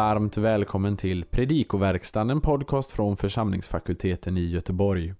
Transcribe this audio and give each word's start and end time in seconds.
varmt 0.00 0.36
välkommen 0.36 0.96
till 0.96 1.24
Predikoverkstan, 1.24 2.30
en 2.30 2.40
podcast 2.40 2.90
från 2.90 3.16
församlingsfakulteten 3.16 4.36
i 4.36 4.44
Göteborg. 4.44 5.14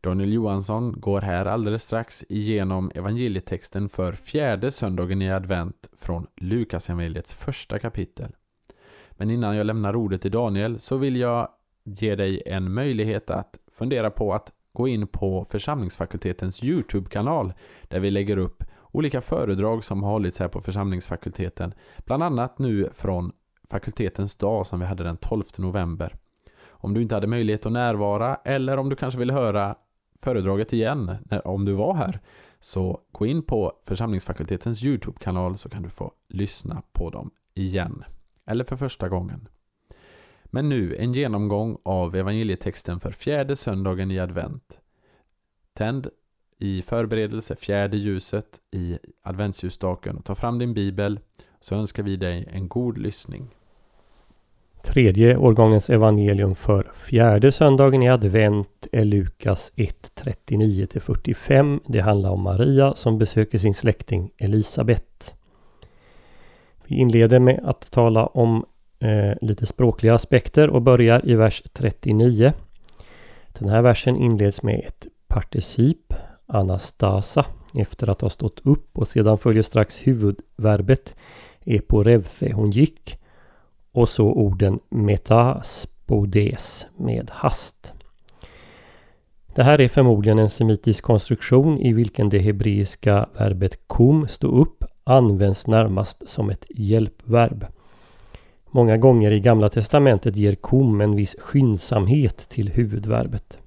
Daniel 0.00 0.32
Johansson 0.32 1.00
går 1.00 1.20
här 1.20 1.46
alldeles 1.46 1.82
strax 1.82 2.24
igenom 2.28 2.90
evangelietexten 2.94 3.88
för 3.88 4.12
fjärde 4.12 4.70
söndagen 4.70 5.22
i 5.22 5.30
advent 5.30 5.90
från 5.96 6.26
Lukasevangeliets 6.36 7.32
första 7.34 7.78
kapitel. 7.78 8.32
Men 9.10 9.30
innan 9.30 9.56
jag 9.56 9.66
lämnar 9.66 9.96
ordet 9.96 10.22
till 10.22 10.30
Daniel 10.30 10.78
så 10.80 10.96
vill 10.96 11.16
jag 11.16 11.48
ge 11.84 12.14
dig 12.14 12.42
en 12.46 12.72
möjlighet 12.72 13.30
att 13.30 13.58
fundera 13.72 14.10
på 14.10 14.34
att 14.34 14.52
gå 14.72 14.88
in 14.88 15.06
på 15.06 15.44
församlingsfakultetens 15.44 16.64
Youtube-kanal 16.64 17.52
där 17.82 18.00
vi 18.00 18.10
lägger 18.10 18.36
upp 18.36 18.64
olika 18.92 19.20
föredrag 19.20 19.84
som 19.84 20.02
har 20.02 20.10
hållits 20.10 20.38
här 20.38 20.48
på 20.48 20.60
församlingsfakulteten. 20.60 21.74
Bland 22.04 22.22
annat 22.22 22.58
nu 22.58 22.90
från 22.94 23.32
fakultetens 23.70 24.36
dag 24.36 24.66
som 24.66 24.80
vi 24.80 24.86
hade 24.86 25.04
den 25.04 25.16
12 25.16 25.44
november. 25.58 26.16
Om 26.66 26.94
du 26.94 27.02
inte 27.02 27.14
hade 27.14 27.26
möjlighet 27.26 27.66
att 27.66 27.72
närvara 27.72 28.34
eller 28.44 28.76
om 28.76 28.88
du 28.88 28.96
kanske 28.96 29.18
vill 29.18 29.30
höra 29.30 29.76
föredraget 30.18 30.72
igen 30.72 31.16
om 31.44 31.64
du 31.64 31.72
var 31.72 31.94
här 31.94 32.20
så 32.60 33.00
gå 33.12 33.26
in 33.26 33.42
på 33.42 33.72
församlingsfakultetens 33.82 34.82
Youtube-kanal 34.82 35.58
så 35.58 35.68
kan 35.68 35.82
du 35.82 35.90
få 35.90 36.12
lyssna 36.28 36.82
på 36.92 37.10
dem 37.10 37.30
igen. 37.54 38.04
Eller 38.46 38.64
för 38.64 38.76
första 38.76 39.08
gången. 39.08 39.48
Men 40.44 40.68
nu 40.68 40.96
en 40.96 41.12
genomgång 41.12 41.78
av 41.82 42.16
evangelietexten 42.16 43.00
för 43.00 43.10
fjärde 43.10 43.56
söndagen 43.56 44.10
i 44.10 44.18
advent. 44.18 44.78
Tänd 45.72 46.08
i 46.58 46.82
förberedelse 46.82 47.56
fjärde 47.56 47.96
ljuset 47.96 48.60
i 48.70 48.98
adventsljusstaken 49.22 50.16
och 50.16 50.24
ta 50.24 50.34
fram 50.34 50.58
din 50.58 50.74
bibel 50.74 51.20
så 51.60 51.74
önskar 51.74 52.02
vi 52.02 52.16
dig 52.16 52.48
en 52.50 52.68
god 52.68 52.98
lyssning. 52.98 53.54
Tredje 54.84 55.36
årgångens 55.36 55.90
evangelium 55.90 56.54
för 56.54 56.92
fjärde 56.94 57.52
söndagen 57.52 58.02
i 58.02 58.08
advent 58.08 58.86
är 58.92 59.04
Lukas 59.04 59.72
1, 59.76 60.22
39-45. 60.48 61.80
Det 61.86 62.00
handlar 62.00 62.30
om 62.30 62.42
Maria 62.42 62.94
som 62.94 63.18
besöker 63.18 63.58
sin 63.58 63.74
släkting 63.74 64.30
Elisabet. 64.38 65.34
Vi 66.86 66.96
inleder 66.96 67.38
med 67.38 67.60
att 67.64 67.90
tala 67.90 68.26
om 68.26 68.64
eh, 68.98 69.32
lite 69.40 69.66
språkliga 69.66 70.14
aspekter 70.14 70.70
och 70.70 70.82
börjar 70.82 71.28
i 71.28 71.34
vers 71.34 71.62
39. 71.72 72.52
Den 73.58 73.68
här 73.68 73.82
versen 73.82 74.16
inleds 74.16 74.62
med 74.62 74.84
ett 74.86 75.06
particip, 75.26 76.14
anastasa, 76.46 77.46
efter 77.74 78.10
att 78.10 78.20
ha 78.20 78.30
stått 78.30 78.60
upp 78.64 78.98
och 78.98 79.08
sedan 79.08 79.38
följer 79.38 79.62
strax 79.62 80.06
huvudverbet 80.06 81.16
eporevthe, 81.64 82.52
hon 82.52 82.70
gick 82.70 83.18
och 83.94 84.08
så 84.08 84.26
orden 84.26 84.78
metaspodes 84.88 86.86
med 86.96 87.30
hast. 87.32 87.92
Det 89.54 89.62
här 89.62 89.80
är 89.80 89.88
förmodligen 89.88 90.38
en 90.38 90.50
semitisk 90.50 91.04
konstruktion 91.04 91.78
i 91.78 91.92
vilken 91.92 92.28
det 92.28 92.38
hebreiska 92.38 93.28
verbet 93.38 93.78
kom, 93.86 94.28
stå 94.28 94.48
upp, 94.48 94.84
används 95.04 95.66
närmast 95.66 96.28
som 96.28 96.50
ett 96.50 96.66
hjälpverb. 96.68 97.66
Många 98.70 98.96
gånger 98.96 99.30
i 99.30 99.40
Gamla 99.40 99.68
Testamentet 99.68 100.36
ger 100.36 100.54
kom 100.54 101.00
en 101.00 101.16
viss 101.16 101.36
skyndsamhet 101.38 102.48
till 102.48 102.68
huvudverbet. 102.68 103.58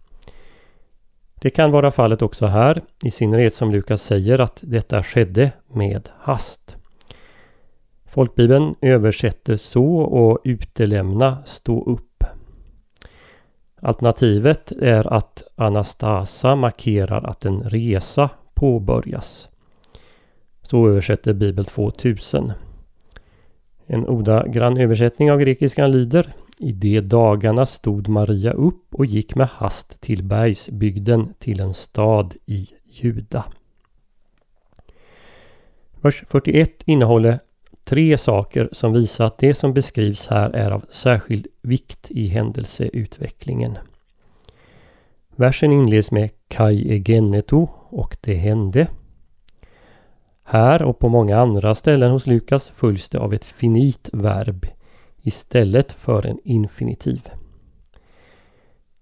Det 1.42 1.50
kan 1.50 1.72
vara 1.72 1.92
fallet 1.92 2.22
också 2.22 2.46
här, 2.46 2.82
i 3.04 3.12
synnerhet 3.12 3.54
som 3.54 3.72
Lukas 3.72 4.02
säger 4.02 4.40
att 4.40 4.60
detta 4.62 5.04
skedde 5.04 5.52
med 5.68 6.10
hast. 6.18 6.77
Folkbibeln 8.18 8.76
översätter 8.82 9.56
så 9.58 9.96
och 9.96 10.42
utelämna 10.44 11.38
stå 11.46 11.84
upp. 11.84 12.24
Alternativet 13.82 14.72
är 14.72 15.14
att 15.14 15.44
Anastasa 15.56 16.56
markerar 16.56 17.24
att 17.30 17.46
en 17.46 17.64
resa 17.64 18.30
påbörjas. 18.54 19.50
Så 20.62 20.88
översätter 20.88 21.34
Bibel 21.34 21.66
2000. 21.66 22.52
En 23.86 24.08
ordagrann 24.08 24.78
översättning 24.78 25.32
av 25.32 25.40
grekiskan 25.40 25.92
lyder 25.92 26.34
I 26.60 26.72
de 26.72 27.02
dagarna 27.02 27.66
stod 27.66 28.08
Maria 28.08 28.52
upp 28.52 28.96
och 28.96 29.06
gick 29.06 29.36
med 29.36 29.48
hast 29.48 30.02
till 30.02 30.24
bergsbygden 30.24 31.34
till 31.40 31.60
en 31.60 31.74
stad 31.74 32.36
i 32.46 32.70
Juda. 32.86 33.46
Vers 36.02 36.24
41 36.28 36.84
innehåller 36.86 37.40
tre 37.88 38.18
saker 38.18 38.70
som 38.72 38.94
visar 38.94 39.26
att 39.26 39.38
det 39.38 39.54
som 39.54 39.74
beskrivs 39.74 40.28
här 40.28 40.50
är 40.50 40.72
av 40.72 40.86
särskild 40.90 41.48
vikt 41.62 42.12
i 42.12 42.28
händelseutvecklingen. 42.28 43.78
Versen 45.36 45.72
inleds 45.72 46.12
med 46.12 46.30
Kai 46.48 46.92
egeneto 46.92 47.70
och 47.90 48.18
det 48.22 48.36
hände. 48.36 48.88
Här 50.44 50.82
och 50.82 51.00
på 51.00 51.10
många 51.10 51.38
andra 51.38 51.76
ställen 51.76 52.12
hos 52.12 52.28
Lukas 52.28 52.70
följs 52.70 53.10
det 53.10 53.20
av 53.20 53.34
ett 53.34 53.46
finit 53.46 54.10
verb 54.14 54.66
istället 55.22 55.92
för 55.92 56.26
en 56.26 56.40
infinitiv. 56.44 57.22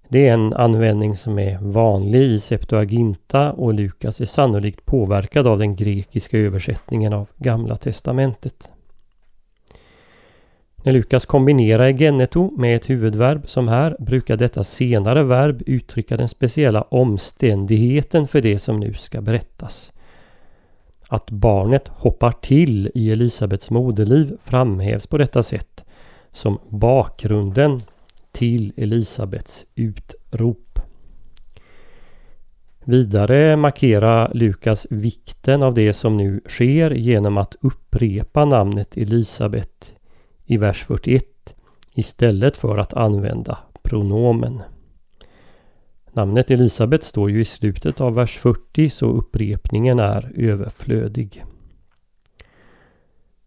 Det 0.09 0.27
är 0.27 0.33
en 0.33 0.53
användning 0.53 1.15
som 1.15 1.39
är 1.39 1.57
vanlig 1.61 2.21
i 2.21 2.39
Septuaginta 2.39 3.51
och 3.51 3.73
Lukas 3.73 4.21
är 4.21 4.25
sannolikt 4.25 4.85
påverkad 4.85 5.47
av 5.47 5.59
den 5.59 5.75
grekiska 5.75 6.37
översättningen 6.37 7.13
av 7.13 7.27
Gamla 7.37 7.75
Testamentet. 7.75 8.71
När 10.85 10.91
Lukas 10.91 11.25
kombinerar 11.25 11.91
geneto 11.91 12.51
med 12.57 12.75
ett 12.75 12.89
huvudverb 12.89 13.49
som 13.49 13.67
här 13.67 13.95
brukar 13.99 14.35
detta 14.35 14.63
senare 14.63 15.23
verb 15.23 15.63
uttrycka 15.65 16.17
den 16.17 16.29
speciella 16.29 16.81
omständigheten 16.81 18.27
för 18.27 18.41
det 18.41 18.59
som 18.59 18.79
nu 18.79 18.93
ska 18.93 19.21
berättas. 19.21 19.91
Att 21.07 21.31
barnet 21.31 21.87
hoppar 21.87 22.31
till 22.31 22.91
i 22.95 23.11
Elisabets 23.11 23.71
moderliv 23.71 24.37
framhävs 24.43 25.07
på 25.07 25.17
detta 25.17 25.43
sätt 25.43 25.85
som 26.31 26.59
bakgrunden 26.69 27.81
till 28.31 28.73
Elisabets 28.77 29.65
utrop. 29.75 30.79
Vidare 32.83 33.55
markerar 33.55 34.31
Lukas 34.33 34.87
vikten 34.89 35.63
av 35.63 35.73
det 35.73 35.93
som 35.93 36.17
nu 36.17 36.41
sker 36.47 36.91
genom 36.91 37.37
att 37.37 37.55
upprepa 37.61 38.45
namnet 38.45 38.97
Elisabet 38.97 39.94
i 40.45 40.57
vers 40.57 40.83
41 40.83 41.55
istället 41.93 42.57
för 42.57 42.77
att 42.77 42.93
använda 42.93 43.57
pronomen. 43.83 44.63
Namnet 46.13 46.51
Elisabet 46.51 47.03
står 47.03 47.31
ju 47.31 47.41
i 47.41 47.45
slutet 47.45 48.01
av 48.01 48.13
vers 48.13 48.37
40 48.37 48.89
så 48.89 49.05
upprepningen 49.05 49.99
är 49.99 50.31
överflödig. 50.35 51.43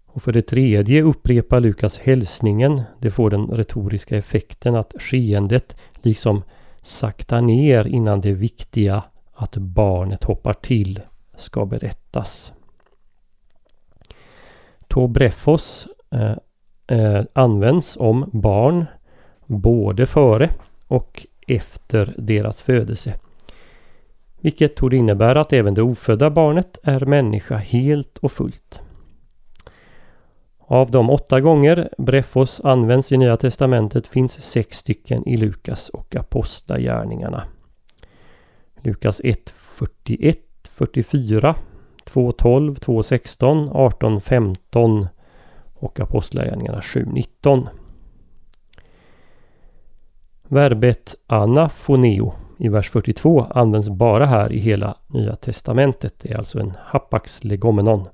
Och 0.07 0.23
för 0.23 0.33
det 0.33 0.43
tredje 0.43 1.03
upprepar 1.03 1.61
Lukas 1.61 1.99
hälsningen. 1.99 2.83
Det 2.99 3.11
får 3.11 3.31
den 3.31 3.47
retoriska 3.47 4.17
effekten 4.17 4.75
att 4.75 4.95
skeendet 4.99 5.77
liksom 5.95 6.43
saktar 6.83 7.41
ner 7.41 7.87
innan 7.87 8.21
det 8.21 8.33
viktiga 8.33 9.03
att 9.35 9.57
barnet 9.57 10.25
hoppar 10.25 10.53
till 10.53 11.01
ska 11.37 11.67
berättas. 11.67 12.53
Tobrefos 14.89 15.89
eh, 16.11 16.37
eh, 16.89 17.23
används 17.33 17.97
om 17.97 18.31
barn 18.33 18.87
både 19.47 20.07
före 20.07 20.51
och 20.87 21.27
efter 21.47 22.15
deras 22.19 22.63
födelse. 22.63 23.15
Vilket 24.41 24.77
torde 24.77 24.97
innebära 24.97 25.41
att 25.41 25.53
även 25.53 25.75
det 25.75 25.83
ofödda 25.83 26.31
barnet 26.31 26.79
är 26.83 27.05
människa 27.05 27.57
helt 27.57 28.19
och 28.19 28.33
fullt. 28.33 28.81
Av 30.59 30.91
de 30.91 31.11
åtta 31.11 31.41
gånger 31.41 31.89
Brefos 31.99 32.61
används 32.65 33.13
i 33.13 33.17
Nya 33.17 33.37
Testamentet 33.37 34.07
finns 34.07 34.43
sex 34.43 34.79
stycken 34.79 35.29
i 35.29 35.37
Lukas 35.37 35.89
och 35.89 36.17
Apostlagärningarna. 36.17 37.45
Lukas 38.83 39.21
1, 39.25 39.51
41, 39.51 40.39
44, 40.69 41.55
2, 42.05 42.33
12, 42.33 42.75
2, 42.75 43.03
16, 43.03 43.69
18, 43.73 44.21
15 44.21 45.07
och 45.79 46.01
Apostlagärningarna 46.01 46.81
7.19. 46.81 47.67
Verbet 50.49 51.15
anafoneo 51.27 52.33
i 52.59 52.69
vers 52.69 52.91
42 52.91 53.47
används 53.51 53.89
bara 53.89 54.27
här 54.27 54.53
i 54.53 54.59
hela 54.59 54.97
Nya 55.07 55.37
Testamentet. 55.37 56.15
Det 56.19 56.33
är 56.33 56.39
alltså 56.39 56.61
en 56.61 56.73
hapax 56.85 57.45
legomenon. 57.45 58.09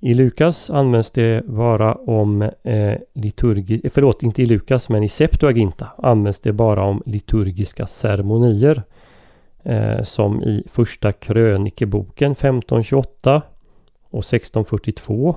I 0.00 0.14
Lukas 0.14 0.70
används 0.70 1.10
det 1.10 1.46
bara 1.46 1.94
om 1.94 2.42
eh, 2.42 2.94
liturgi, 3.14 3.80
eh, 3.84 3.90
förlåt 3.90 4.22
inte 4.22 4.42
i 4.42 4.46
Lukas 4.46 4.88
men 4.88 5.02
i 5.02 5.08
Septuaginta 5.08 5.88
används 5.98 6.40
det 6.40 6.52
bara 6.52 6.84
om 6.84 7.02
liturgiska 7.06 7.86
ceremonier. 7.86 8.82
Eh, 9.62 10.02
som 10.02 10.42
i 10.42 10.64
första 10.68 11.12
krönikeboken 11.12 12.32
1528 12.32 13.42
och 14.10 14.24
1642 14.24 15.36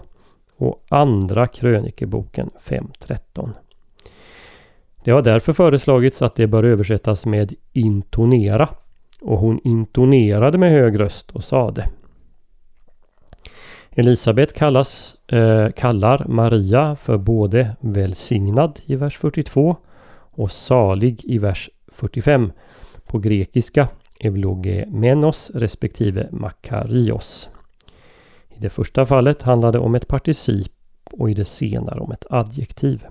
och 0.64 0.84
Andra 0.90 1.48
krönikeboken 1.48 2.50
5.13. 2.64 3.50
Det 5.04 5.12
har 5.12 5.22
därför 5.22 5.54
föreslagits 5.54 6.22
att 6.22 6.36
det 6.36 6.48
bör 6.48 6.64
översättas 6.64 7.26
med 7.26 7.54
intonera 7.74 8.70
och 9.22 9.38
hon 9.38 9.60
intonerade 9.64 10.58
med 10.58 10.72
hög 10.72 11.00
röst 11.00 11.32
och 11.32 11.44
sade. 11.44 11.90
Elisabet 13.92 14.54
kallas, 14.54 15.16
eh, 15.28 15.70
kallar 15.70 16.26
Maria 16.28 16.96
för 16.96 17.18
både 17.18 17.76
välsignad 17.80 18.80
i 18.86 18.96
vers 18.96 19.18
42 19.18 19.76
och 20.32 20.52
salig 20.52 21.22
i 21.24 21.38
vers 21.38 21.70
45. 21.88 22.52
På 23.06 23.20
grekiska 23.20 23.88
evlogemenos 24.20 25.52
respektive 25.54 26.28
makarios. 26.32 27.50
I 28.64 28.66
det 28.66 28.70
första 28.70 29.06
fallet 29.06 29.42
handlade 29.42 29.78
det 29.78 29.84
om 29.84 29.96
ett 29.96 30.08
particip 30.08 30.72
och 31.12 31.30
i 31.30 31.34
det 31.34 31.46
senare 31.46 32.00
om 32.00 32.12
ett 32.12 32.26
adjektiv. 32.30 33.06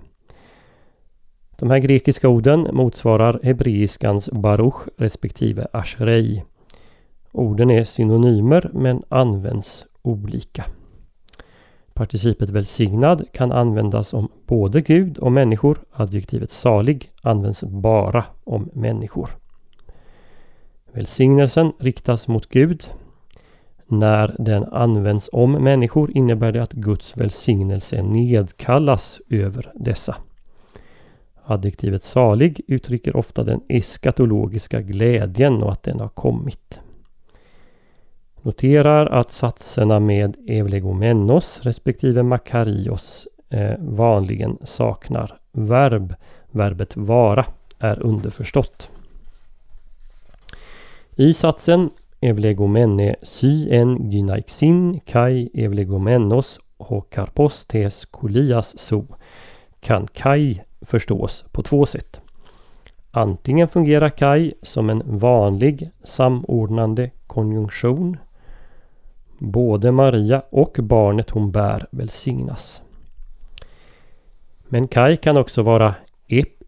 De 1.58 1.70
här 1.70 1.78
grekiska 1.78 2.28
orden 2.28 2.68
motsvarar 2.72 3.40
hebreiskans 3.42 4.30
baruch 4.30 4.88
respektive 4.98 5.66
ashrei. 5.72 6.44
Orden 7.32 7.70
är 7.70 7.84
synonymer 7.84 8.70
men 8.72 9.02
används 9.08 9.86
olika. 10.02 10.64
Participet 11.94 12.50
välsignad 12.50 13.24
kan 13.32 13.52
användas 13.52 14.14
om 14.14 14.28
både 14.46 14.80
Gud 14.80 15.18
och 15.18 15.32
människor. 15.32 15.78
Adjektivet 15.92 16.50
salig 16.50 17.10
används 17.22 17.64
bara 17.64 18.24
om 18.44 18.70
människor. 18.72 19.30
Välsignelsen 20.92 21.72
riktas 21.78 22.28
mot 22.28 22.48
Gud. 22.48 22.86
När 23.92 24.36
den 24.38 24.64
används 24.64 25.30
om 25.32 25.52
människor 25.52 26.16
innebär 26.16 26.52
det 26.52 26.62
att 26.62 26.72
Guds 26.72 27.16
välsignelse 27.16 28.02
nedkallas 28.02 29.20
över 29.28 29.72
dessa. 29.74 30.16
Adjektivet 31.44 32.02
salig 32.02 32.60
uttrycker 32.68 33.16
ofta 33.16 33.44
den 33.44 33.60
eskatologiska 33.68 34.80
glädjen 34.80 35.62
och 35.62 35.72
att 35.72 35.82
den 35.82 36.00
har 36.00 36.08
kommit. 36.08 36.80
Noterar 38.42 39.06
att 39.06 39.30
satserna 39.30 40.00
med 40.00 40.36
evlegomenos 40.46 41.60
respektive 41.62 42.22
makarios 42.22 43.28
eh, 43.50 43.74
vanligen 43.78 44.58
saknar 44.64 45.38
verb. 45.52 46.14
Verbet 46.50 46.96
vara 46.96 47.46
är 47.78 48.02
underförstått. 48.02 48.90
I 51.16 51.34
satsen 51.34 51.90
evlegomene 52.22 53.14
sy 53.22 53.68
en 53.74 53.96
gynaixin 54.10 55.00
kai 55.06 55.50
evlegomenos 55.54 56.58
hokarpos 56.78 57.64
tes 57.66 58.04
kolias 58.04 58.78
so 58.78 59.04
kan 59.80 60.06
kai 60.06 60.62
förstås 60.80 61.44
på 61.52 61.62
två 61.62 61.86
sätt. 61.86 62.20
Antingen 63.10 63.68
fungerar 63.68 64.10
kai 64.10 64.52
som 64.62 64.90
en 64.90 65.02
vanlig 65.06 65.90
samordnande 66.02 67.10
konjunktion. 67.26 68.16
Både 69.38 69.92
Maria 69.92 70.42
och 70.50 70.76
barnet 70.82 71.30
hon 71.30 71.52
bär 71.52 71.86
välsignas. 71.90 72.82
Men 74.68 74.88
kai 74.88 75.16
kan 75.16 75.36
också 75.36 75.62
vara 75.62 75.94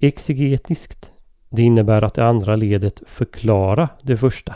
exegetiskt. 0.00 1.10
Det 1.48 1.62
innebär 1.62 2.04
att 2.04 2.14
det 2.14 2.26
andra 2.26 2.56
ledet 2.56 3.02
förklara 3.06 3.88
det 4.02 4.16
första. 4.16 4.54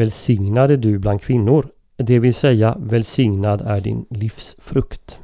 Välsignad 0.00 0.70
är 0.70 0.76
du 0.76 0.98
bland 0.98 1.22
kvinnor, 1.22 1.66
det 1.96 2.18
vill 2.18 2.34
säga 2.34 2.76
välsignad 2.78 3.60
är 3.60 3.80
din 3.80 4.06
livsfrukt. 4.10 5.18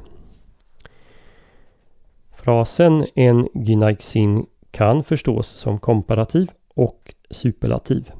Frasen 2.35 3.05
en 3.15 3.47
gynaixin 3.53 4.45
kan 4.71 5.03
förstås 5.03 5.47
som 5.47 5.79
komparativ 5.79 6.51
och 6.73 7.13
superlativ. 7.29 8.11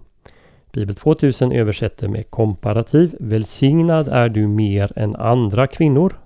Bibel 0.71 0.95
2000 0.95 1.51
översätter 1.51 2.07
med 2.07 2.29
komparativ. 2.29 3.15
Välsignad 3.19 4.07
är 4.07 4.29
du 4.29 4.47
mer 4.47 4.91
än 4.95 5.15
andra 5.15 5.67
kvinnor. 5.67 6.19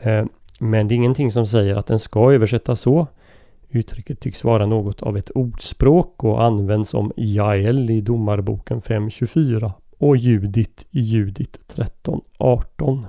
Eh, 0.00 0.24
men 0.58 0.88
det 0.88 0.94
är 0.94 0.96
ingenting 0.96 1.32
som 1.32 1.46
säger 1.46 1.74
att 1.74 1.86
den 1.86 1.98
ska 1.98 2.32
översättas 2.32 2.80
så. 2.80 3.06
Uttrycket 3.74 4.20
tycks 4.20 4.44
vara 4.44 4.66
något 4.66 5.02
av 5.02 5.16
ett 5.16 5.30
ordspråk 5.30 6.24
och 6.24 6.44
används 6.44 6.94
om 6.94 7.12
Jael 7.16 7.90
i 7.90 8.00
Domarboken 8.00 8.80
5.24 8.80 9.72
och 9.98 10.16
Judit 10.16 10.86
i 10.90 11.00
Judit 11.00 11.74
13.18. 11.76 13.04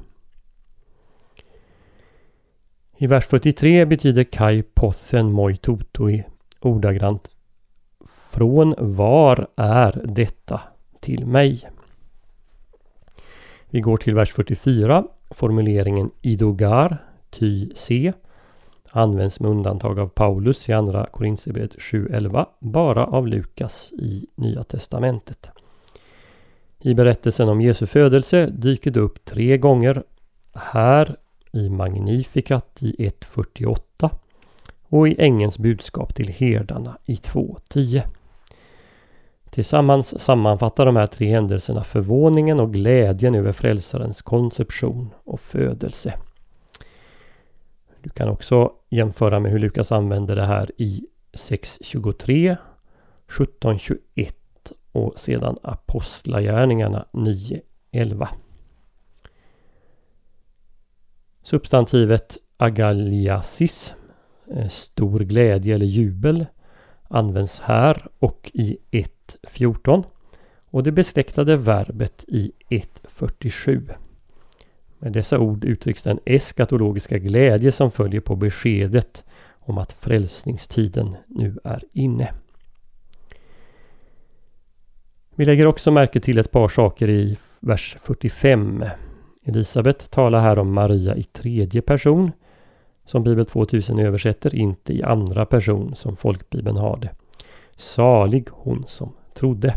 I 2.97 3.07
vers 3.07 3.25
43 3.25 3.85
betyder 3.85 4.23
Kai 4.23 4.63
pothen 4.63 5.31
moi 5.31 5.57
totoi 5.57 6.23
ordagrant 6.59 7.29
Från 8.31 8.75
var 8.77 9.47
är 9.55 10.01
detta 10.05 10.61
till 10.99 11.25
mig? 11.25 11.69
Vi 13.69 13.81
går 13.81 13.97
till 13.97 14.15
vers 14.15 14.33
44. 14.33 15.03
Formuleringen 15.29 16.11
idogar, 16.21 16.97
ty 17.29 17.69
se, 17.75 18.13
används 18.95 19.39
med 19.39 19.51
undantag 19.51 19.99
av 19.99 20.07
Paulus 20.07 20.69
i 20.69 20.73
andra 20.73 21.05
Korinthierbrevet 21.05 21.75
7.11 21.75 22.45
bara 22.59 23.05
av 23.05 23.27
Lukas 23.27 23.93
i 23.93 24.27
Nya 24.35 24.63
Testamentet. 24.63 25.49
I 26.79 26.93
berättelsen 26.93 27.49
om 27.49 27.61
Jesu 27.61 27.87
födelse 27.87 28.45
dyker 28.45 28.91
det 28.91 28.99
upp 28.99 29.25
tre 29.25 29.57
gånger. 29.57 30.03
Här 30.53 31.15
i 31.51 31.69
Magnificat 31.69 32.77
i 32.79 33.09
1.48 33.09 34.09
och 34.83 35.07
i 35.07 35.15
Ängens 35.19 35.59
budskap 35.59 36.15
till 36.15 36.29
herdarna 36.29 36.97
i 37.05 37.15
2.10. 37.15 38.01
Tillsammans 39.49 40.19
sammanfattar 40.19 40.85
de 40.85 40.95
här 40.95 41.07
tre 41.07 41.29
händelserna 41.29 41.83
förvåningen 41.83 42.59
och 42.59 42.73
glädjen 42.73 43.35
över 43.35 43.51
frälsarens 43.51 44.21
konception 44.21 45.09
och 45.23 45.39
födelse. 45.39 46.13
Du 48.03 48.09
kan 48.09 48.29
också 48.29 48.71
jämföra 48.89 49.39
med 49.39 49.51
hur 49.51 49.59
Lukas 49.59 49.91
använder 49.91 50.35
det 50.35 50.45
här 50.45 50.71
i 50.77 51.05
6.23, 51.33 52.57
17.21 53.27 54.31
och 54.91 55.19
sedan 55.19 55.57
Apostlagärningarna 55.63 57.05
9.11. 57.11 58.27
Substantivet 61.43 62.37
agaliasis, 62.57 63.95
eh, 64.51 64.67
stor 64.67 65.19
glädje 65.19 65.73
eller 65.73 65.85
jubel, 65.85 66.45
används 67.03 67.59
här 67.59 68.07
och 68.19 68.51
i 68.53 68.77
1.14 68.91 70.03
och 70.65 70.83
det 70.83 70.91
besläktade 70.91 71.57
verbet 71.57 72.25
i 72.27 72.51
1.47. 72.69 73.93
Med 75.03 75.13
dessa 75.13 75.39
ord 75.39 75.63
uttrycks 75.63 76.03
den 76.03 76.19
eskatologiska 76.25 77.17
glädje 77.17 77.71
som 77.71 77.91
följer 77.91 78.21
på 78.21 78.35
beskedet 78.35 79.23
om 79.59 79.77
att 79.77 79.91
frälsningstiden 79.91 81.15
nu 81.27 81.59
är 81.63 81.83
inne. 81.93 82.33
Vi 85.35 85.45
lägger 85.45 85.65
också 85.65 85.91
märke 85.91 86.19
till 86.19 86.37
ett 86.37 86.51
par 86.51 86.67
saker 86.67 87.09
i 87.09 87.37
vers 87.59 87.97
45. 87.99 88.85
Elisabet 89.43 90.11
talar 90.11 90.41
här 90.41 90.59
om 90.59 90.73
Maria 90.73 91.15
i 91.15 91.23
tredje 91.23 91.81
person 91.81 92.31
som 93.05 93.23
Bibel 93.23 93.45
2000 93.45 93.99
översätter, 93.99 94.55
inte 94.55 94.93
i 94.93 95.03
andra 95.03 95.45
person 95.45 95.95
som 95.95 96.15
folkbibeln 96.15 96.77
har 96.77 96.97
det. 96.97 97.09
Salig 97.75 98.47
hon 98.51 98.83
som 98.87 99.13
trodde. 99.33 99.75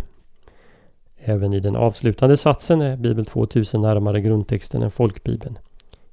Även 1.17 1.53
i 1.53 1.61
den 1.61 1.77
avslutande 1.77 2.37
satsen 2.37 2.81
är 2.81 2.97
Bibel 2.97 3.27
2000 3.27 3.83
närmare 3.83 4.21
grundtexten 4.21 4.83
än 4.83 4.91
folkbibeln. 4.91 5.59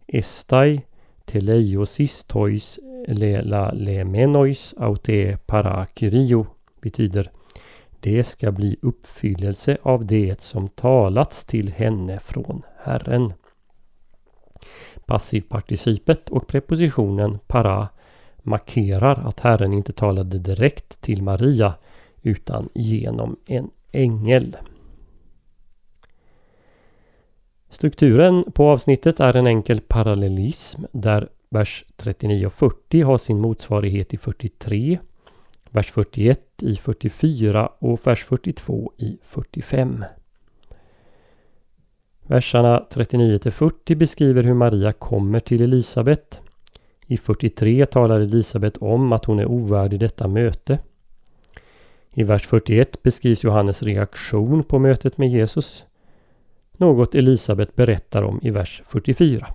Estai 0.08 0.82
teleiosis 1.26 2.24
tois 2.24 2.80
lela 3.08 3.72
lemenois 3.72 4.74
aute 4.78 5.38
parakyrio 5.46 6.46
betyder 6.82 7.32
det 8.00 8.24
ska 8.24 8.52
bli 8.52 8.78
uppfyllelse 8.82 9.78
av 9.82 10.06
det 10.06 10.42
som 10.42 10.70
talats 10.70 11.46
till 11.46 11.74
henne 11.74 12.20
från 12.20 12.62
Herren. 12.78 13.34
Passivparticipet 15.06 16.30
och 16.30 16.48
prepositionen 16.48 17.40
para 17.48 17.88
markerar 18.38 19.28
att 19.28 19.40
Herren 19.40 19.74
inte 19.74 19.94
talade 19.94 20.40
direkt 20.40 21.02
till 21.02 21.24
Maria 21.24 21.74
utan 22.22 22.70
genom 22.74 23.36
en 23.46 23.70
ängel. 23.92 24.58
Strukturen 27.74 28.44
på 28.52 28.70
avsnittet 28.70 29.20
är 29.20 29.36
en 29.36 29.48
enkel 29.48 29.82
parallellism 29.82 30.84
där 30.92 31.30
vers 31.50 31.86
39 31.96 32.46
och 32.46 32.54
40 32.54 33.02
har 33.02 33.18
sin 33.18 33.40
motsvarighet 33.40 34.14
i 34.14 34.18
43, 34.18 35.00
vers 35.70 35.92
41 35.92 36.40
i 36.62 36.76
44 36.76 37.70
och 37.80 38.08
vers 38.08 38.24
42 38.24 38.92
i 38.98 39.18
45. 39.24 40.06
Verserna 42.22 42.86
39 42.90 43.38
till 43.38 43.52
40 43.52 43.96
beskriver 43.96 44.44
hur 44.44 44.54
Maria 44.54 44.92
kommer 44.92 45.40
till 45.40 45.62
Elisabet. 45.62 46.42
I 47.08 47.18
43 47.18 47.86
talar 47.86 48.20
Elisabet 48.20 48.78
om 48.78 49.12
att 49.12 49.26
hon 49.26 49.40
är 49.40 49.46
ovärdig 49.46 50.00
detta 50.00 50.28
möte. 50.28 50.80
I 52.14 52.24
vers 52.24 52.48
41 52.48 53.04
beskrivs 53.04 53.44
Johannes 53.44 53.84
reaktion 53.84 54.64
på 54.64 54.80
mötet 54.80 55.18
med 55.18 55.30
Jesus. 55.30 55.86
Något 56.78 57.16
Elisabet 57.16 57.76
berättar 57.76 58.24
om 58.24 58.40
i 58.44 58.50
vers 58.50 58.82
44. 58.86 59.48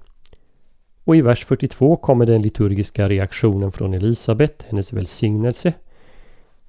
Och 1.04 1.16
i 1.16 1.20
vers 1.20 1.44
42 1.44 1.96
kommer 1.96 2.26
den 2.26 2.42
liturgiska 2.42 3.08
reaktionen 3.08 3.72
från 3.72 3.94
Elisabet, 3.94 4.66
hennes 4.68 4.92
välsignelse. 4.92 5.72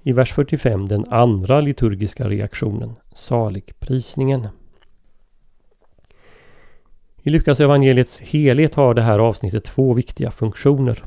I 0.02 0.12
vers 0.12 0.32
45 0.32 0.88
den 0.88 1.04
andra 1.08 1.60
liturgiska 1.60 2.28
reaktionen, 2.28 2.92
saligprisningen. 3.14 4.48
I 7.22 7.30
Lukas 7.30 7.60
evangeliets 7.60 8.20
helhet 8.20 8.74
har 8.74 8.94
det 8.94 9.02
här 9.02 9.18
avsnittet 9.18 9.64
två 9.64 9.94
viktiga 9.94 10.30
funktioner. 10.30 11.04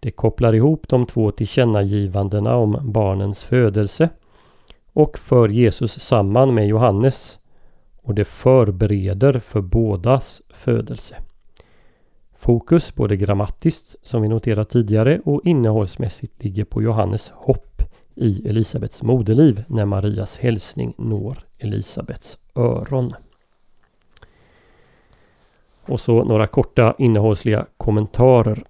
Det 0.00 0.10
kopplar 0.10 0.54
ihop 0.54 0.88
de 0.88 1.06
två 1.06 1.30
tillkännagivandena 1.30 2.56
om 2.56 2.78
barnens 2.82 3.44
födelse 3.44 4.08
och 4.92 5.18
för 5.18 5.48
Jesus 5.48 6.00
samman 6.00 6.54
med 6.54 6.66
Johannes 6.66 7.38
och 8.06 8.14
det 8.14 8.24
förbereder 8.24 9.38
för 9.38 9.60
bådas 9.60 10.42
födelse. 10.48 11.16
Fokus 12.36 12.94
både 12.94 13.16
grammatiskt, 13.16 13.96
som 14.02 14.22
vi 14.22 14.28
noterat 14.28 14.68
tidigare, 14.68 15.20
och 15.24 15.40
innehållsmässigt 15.44 16.44
ligger 16.44 16.64
på 16.64 16.82
Johannes 16.82 17.30
hopp 17.30 17.82
i 18.14 18.48
Elisabets 18.48 19.02
moderliv 19.02 19.64
när 19.68 19.84
Marias 19.84 20.38
hälsning 20.38 20.94
når 20.98 21.38
Elisabets 21.58 22.38
öron. 22.54 23.12
Och 25.82 26.00
så 26.00 26.24
några 26.24 26.46
korta 26.46 26.94
innehållsliga 26.98 27.66
kommentarer. 27.76 28.64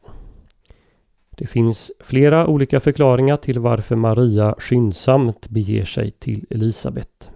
Det 1.31 1.47
finns 1.47 1.93
flera 2.01 2.47
olika 2.47 2.81
förklaringar 2.81 3.37
till 3.37 3.59
varför 3.59 3.97
Maria 3.97 4.55
skyndsamt 4.59 5.49
beger 5.49 5.85
sig 5.85 6.11
till 6.11 6.47
Elisabet. 6.51 7.31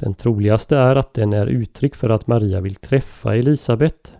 Den 0.00 0.14
troligaste 0.14 0.76
är 0.76 0.96
att 0.96 1.14
den 1.14 1.32
är 1.32 1.46
uttryck 1.46 1.94
för 1.94 2.10
att 2.10 2.26
Maria 2.26 2.60
vill 2.60 2.74
träffa 2.74 3.36
Elisabet 3.36 4.12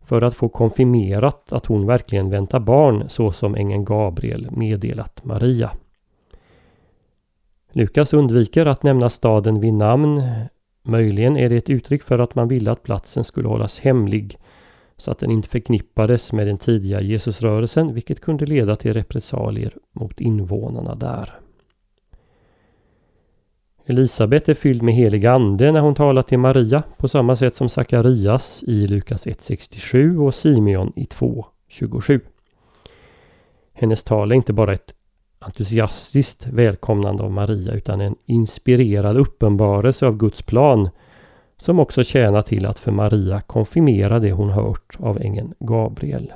för 0.00 0.22
att 0.22 0.34
få 0.34 0.48
konfirmerat 0.48 1.52
att 1.52 1.66
hon 1.66 1.86
verkligen 1.86 2.30
väntar 2.30 2.60
barn 2.60 3.04
så 3.08 3.32
som 3.32 3.54
ängeln 3.54 3.84
Gabriel 3.84 4.48
meddelat 4.50 5.24
Maria. 5.24 5.70
Lukas 7.72 8.14
undviker 8.14 8.66
att 8.66 8.82
nämna 8.82 9.08
staden 9.08 9.60
vid 9.60 9.74
namn. 9.74 10.22
Möjligen 10.82 11.36
är 11.36 11.48
det 11.48 11.56
ett 11.56 11.70
uttryck 11.70 12.02
för 12.02 12.18
att 12.18 12.34
man 12.34 12.48
ville 12.48 12.70
att 12.70 12.82
platsen 12.82 13.24
skulle 13.24 13.48
hållas 13.48 13.80
hemlig 13.80 14.38
så 14.96 15.10
att 15.10 15.18
den 15.18 15.30
inte 15.30 15.48
förknippades 15.48 16.32
med 16.32 16.46
den 16.46 16.58
tidiga 16.58 17.00
Jesusrörelsen 17.00 17.94
vilket 17.94 18.20
kunde 18.20 18.46
leda 18.46 18.76
till 18.76 18.94
repressalier 18.94 19.74
mot 19.92 20.20
invånarna 20.20 20.94
där. 20.94 21.45
Elisabet 23.88 24.48
är 24.48 24.54
fylld 24.54 24.82
med 24.82 24.94
helig 24.94 25.26
ande 25.26 25.72
när 25.72 25.80
hon 25.80 25.94
talar 25.94 26.22
till 26.22 26.38
Maria 26.38 26.82
på 26.96 27.08
samma 27.08 27.36
sätt 27.36 27.54
som 27.54 27.68
Sakarias 27.68 28.62
i 28.66 28.86
Lukas 28.86 29.26
1.67 29.26 30.26
och 30.26 30.34
Simeon 30.34 30.92
i 30.96 31.04
2.27. 31.04 32.20
Hennes 33.72 34.04
tal 34.04 34.32
är 34.32 34.36
inte 34.36 34.52
bara 34.52 34.72
ett 34.72 34.94
entusiastiskt 35.38 36.46
välkomnande 36.46 37.22
av 37.22 37.32
Maria 37.32 37.72
utan 37.72 38.00
en 38.00 38.16
inspirerad 38.24 39.16
uppenbarelse 39.16 40.06
av 40.06 40.16
Guds 40.16 40.42
plan 40.42 40.88
som 41.56 41.80
också 41.80 42.04
tjänar 42.04 42.42
till 42.42 42.66
att 42.66 42.78
för 42.78 42.92
Maria 42.92 43.40
konfirmera 43.40 44.18
det 44.18 44.32
hon 44.32 44.50
hört 44.50 44.96
av 44.98 45.20
ängeln 45.20 45.54
Gabriel. 45.60 46.32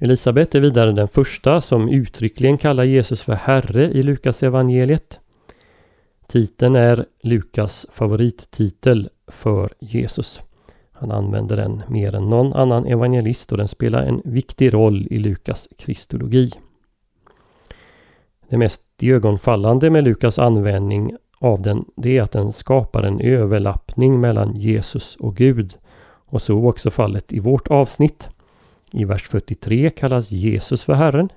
Elisabet 0.00 0.54
är 0.54 0.60
vidare 0.60 0.92
den 0.92 1.08
första 1.08 1.60
som 1.60 1.88
uttryckligen 1.88 2.58
kallar 2.58 2.84
Jesus 2.84 3.22
för 3.22 3.32
Herre 3.32 3.84
i 3.84 4.02
Lukas 4.02 4.42
evangeliet. 4.42 5.20
Titeln 6.26 6.76
är 6.76 7.04
Lukas 7.22 7.86
favorittitel 7.92 9.08
för 9.26 9.72
Jesus. 9.78 10.40
Han 10.92 11.10
använder 11.10 11.56
den 11.56 11.82
mer 11.88 12.14
än 12.14 12.30
någon 12.30 12.52
annan 12.52 12.86
evangelist 12.86 13.52
och 13.52 13.58
den 13.58 13.68
spelar 13.68 14.02
en 14.02 14.22
viktig 14.24 14.74
roll 14.74 15.06
i 15.10 15.18
Lukas 15.18 15.68
kristologi. 15.78 16.50
Det 18.48 18.58
mest 18.58 18.82
ögonfallande 19.02 19.90
med 19.90 20.04
Lukas 20.04 20.38
användning 20.38 21.16
av 21.38 21.62
den 21.62 21.84
det 21.96 22.18
är 22.18 22.22
att 22.22 22.32
den 22.32 22.52
skapar 22.52 23.02
en 23.02 23.20
överlappning 23.20 24.20
mellan 24.20 24.56
Jesus 24.56 25.16
och 25.16 25.36
Gud. 25.36 25.74
Och 26.28 26.42
så 26.42 26.68
också 26.68 26.90
fallet 26.90 27.32
i 27.32 27.38
vårt 27.38 27.68
avsnitt. 27.68 28.28
I 28.92 29.04
vers 29.04 29.22
43 29.22 29.90
kallas 29.90 30.30
Jesus 30.30 30.82
för 30.82 30.94
Herren. 30.94 31.28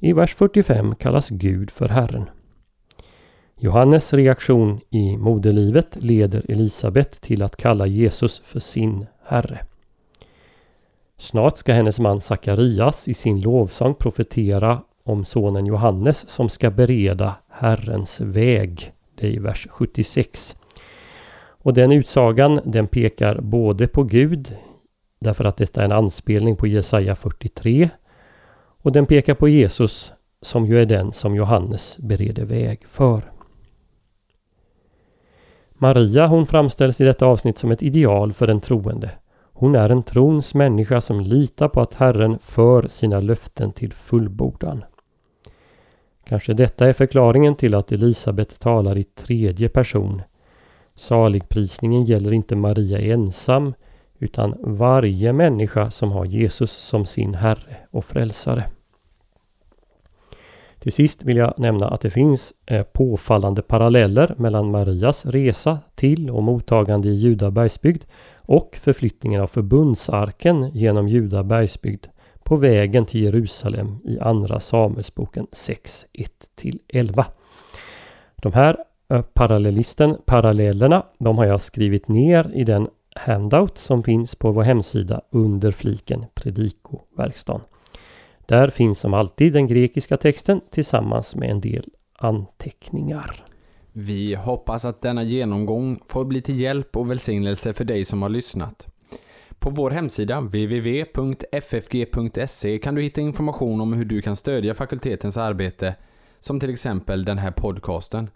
I 0.00 0.12
vers 0.12 0.34
45 0.34 0.94
kallas 0.94 1.30
Gud 1.30 1.70
för 1.70 1.88
Herren. 1.88 2.30
Johannes 3.56 4.12
reaktion 4.12 4.80
i 4.90 5.16
moderlivet 5.16 5.96
leder 6.00 6.44
Elisabet 6.48 7.20
till 7.20 7.42
att 7.42 7.56
kalla 7.56 7.86
Jesus 7.86 8.42
för 8.44 8.60
sin 8.60 9.06
Herre. 9.24 9.58
Snart 11.16 11.56
ska 11.56 11.72
hennes 11.72 12.00
man 12.00 12.20
Sakarias 12.20 13.08
i 13.08 13.14
sin 13.14 13.40
lovsång 13.40 13.94
profetera 13.94 14.82
om 15.04 15.24
sonen 15.24 15.66
Johannes 15.66 16.30
som 16.30 16.48
ska 16.48 16.70
bereda 16.70 17.34
Herrens 17.48 18.20
väg. 18.20 18.92
Det 19.14 19.26
är 19.26 19.30
i 19.30 19.38
vers 19.38 19.66
76. 19.70 20.56
Och 21.48 21.74
den 21.74 21.92
utsagan 21.92 22.60
den 22.64 22.86
pekar 22.86 23.40
både 23.40 23.88
på 23.88 24.02
Gud 24.02 24.56
Därför 25.18 25.44
att 25.44 25.56
detta 25.56 25.80
är 25.80 25.84
en 25.84 25.92
anspelning 25.92 26.56
på 26.56 26.66
Jesaja 26.66 27.14
43. 27.14 27.90
Och 28.82 28.92
den 28.92 29.06
pekar 29.06 29.34
på 29.34 29.48
Jesus 29.48 30.12
som 30.42 30.66
ju 30.66 30.80
är 30.80 30.86
den 30.86 31.12
som 31.12 31.34
Johannes 31.34 31.96
bereder 31.98 32.44
väg 32.44 32.84
för. 32.88 33.32
Maria 35.70 36.26
hon 36.26 36.46
framställs 36.46 37.00
i 37.00 37.04
detta 37.04 37.26
avsnitt 37.26 37.58
som 37.58 37.70
ett 37.70 37.82
ideal 37.82 38.32
för 38.32 38.46
den 38.46 38.60
troende. 38.60 39.10
Hon 39.52 39.74
är 39.74 39.90
en 39.90 40.02
trons 40.02 40.54
människa 40.54 41.00
som 41.00 41.20
litar 41.20 41.68
på 41.68 41.80
att 41.80 41.94
Herren 41.94 42.38
för 42.38 42.88
sina 42.88 43.20
löften 43.20 43.72
till 43.72 43.92
fullbordan. 43.92 44.84
Kanske 46.24 46.54
detta 46.54 46.86
är 46.86 46.92
förklaringen 46.92 47.54
till 47.54 47.74
att 47.74 47.92
Elisabet 47.92 48.60
talar 48.60 48.98
i 48.98 49.04
tredje 49.04 49.68
person. 49.68 50.22
Saligprisningen 50.94 52.04
gäller 52.04 52.32
inte 52.32 52.56
Maria 52.56 52.98
ensam 52.98 53.74
utan 54.18 54.54
varje 54.60 55.32
människa 55.32 55.90
som 55.90 56.12
har 56.12 56.24
Jesus 56.24 56.72
som 56.72 57.06
sin 57.06 57.34
Herre 57.34 57.76
och 57.90 58.04
Frälsare. 58.04 58.64
Till 60.78 60.92
sist 60.92 61.24
vill 61.24 61.36
jag 61.36 61.54
nämna 61.56 61.88
att 61.88 62.00
det 62.00 62.10
finns 62.10 62.54
eh, 62.66 62.82
påfallande 62.82 63.62
paralleller 63.62 64.34
mellan 64.36 64.70
Marias 64.70 65.26
resa 65.26 65.78
till 65.94 66.30
och 66.30 66.42
mottagande 66.42 67.08
i 67.08 67.14
Juda 67.14 67.50
bergsbygd 67.50 68.04
och 68.36 68.78
förflyttningen 68.80 69.42
av 69.42 69.46
förbundsarken 69.46 70.70
genom 70.70 71.08
Juda 71.08 71.42
bergsbygd 71.42 72.06
på 72.42 72.56
vägen 72.56 73.06
till 73.06 73.22
Jerusalem 73.22 73.98
i 74.04 74.18
Andra 74.18 74.60
Samuelsboken 74.60 75.46
6, 75.52 76.06
1-11. 76.92 77.24
De 78.36 78.52
här 78.52 78.76
eh, 79.08 79.22
parallellisten, 79.22 80.16
parallellerna, 80.26 81.02
de 81.18 81.38
har 81.38 81.44
jag 81.44 81.60
skrivit 81.60 82.08
ner 82.08 82.50
i 82.54 82.64
den 82.64 82.88
handout 83.18 83.78
som 83.78 84.02
finns 84.02 84.34
på 84.34 84.52
vår 84.52 84.62
hemsida 84.62 85.20
under 85.30 85.70
fliken 85.70 86.24
Predikoverkstan. 86.34 87.60
Där 88.46 88.70
finns 88.70 89.00
som 89.00 89.14
alltid 89.14 89.52
den 89.52 89.66
grekiska 89.66 90.16
texten 90.16 90.60
tillsammans 90.70 91.36
med 91.36 91.50
en 91.50 91.60
del 91.60 91.84
anteckningar. 92.18 93.44
Vi 93.92 94.34
hoppas 94.34 94.84
att 94.84 95.02
denna 95.02 95.22
genomgång 95.22 96.00
får 96.06 96.24
bli 96.24 96.42
till 96.42 96.60
hjälp 96.60 96.96
och 96.96 97.10
välsignelse 97.10 97.72
för 97.72 97.84
dig 97.84 98.04
som 98.04 98.22
har 98.22 98.28
lyssnat. 98.28 98.86
På 99.58 99.70
vår 99.70 99.90
hemsida 99.90 100.40
www.ffg.se 100.40 101.58
kan 102.78 102.94
du 102.94 103.02
hitta 103.02 103.20
information 103.20 103.80
om 103.80 103.92
hur 103.92 104.04
du 104.04 104.22
kan 104.22 104.36
stödja 104.36 104.74
fakultetens 104.74 105.36
arbete, 105.36 105.94
som 106.40 106.60
till 106.60 106.70
exempel 106.70 107.24
den 107.24 107.38
här 107.38 107.50
podcasten. 107.50 108.30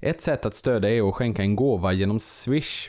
Ett 0.00 0.20
sätt 0.20 0.46
att 0.46 0.54
stödja 0.54 0.90
är 0.90 1.08
att 1.08 1.14
skänka 1.14 1.42
en 1.42 1.56
gåva 1.56 1.92
genom 1.92 2.20
Swish 2.20 2.88